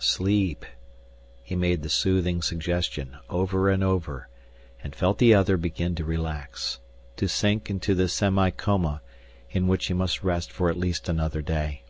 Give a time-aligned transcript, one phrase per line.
[0.00, 0.66] "Sleep"
[1.44, 4.28] he made the soothing suggestion over and over
[4.82, 6.80] and felt the other begin to relax,
[7.16, 9.00] to sink into the semicoma
[9.48, 11.84] in which he must rest for at least another day.